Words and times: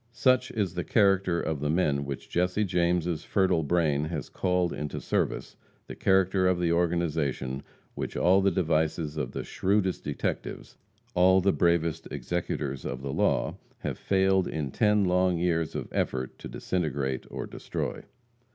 Such 0.13 0.49
is 0.49 0.73
the 0.73 0.83
character 0.83 1.39
of 1.39 1.59
the 1.59 1.69
men 1.69 2.05
which 2.05 2.27
Jesse 2.27 2.63
James' 2.63 3.23
fertile 3.23 3.61
brain 3.61 4.05
has 4.05 4.29
called 4.29 4.73
into 4.73 4.99
service; 4.99 5.57
the 5.85 5.93
character 5.93 6.47
of 6.47 6.59
the 6.59 6.71
organization, 6.71 7.61
which 7.93 8.17
all 8.17 8.41
the 8.41 8.49
devices 8.49 9.15
of 9.15 9.33
the 9.33 9.43
shrewdest 9.43 10.03
detectives, 10.03 10.75
all 11.13 11.39
the 11.39 11.53
bravest 11.53 12.07
executors 12.09 12.83
of 12.83 13.03
the 13.03 13.13
law 13.13 13.57
have 13.81 13.99
failed 13.99 14.47
in 14.47 14.71
ten 14.71 15.05
long 15.05 15.37
years 15.37 15.75
of 15.75 15.87
effort, 15.91 16.39
to 16.39 16.47
disintegrate 16.49 17.27
or 17.29 17.45
destroy. 17.45 18.01